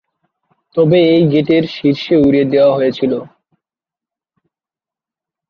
তবে 0.77 0.97
এই 1.13 1.23
গেটের 1.31 1.63
শীর্ষ 1.75 2.05
উড়িয়ে 2.25 2.45
দেওয়া 2.53 2.71
হয়েছিল। 2.75 3.13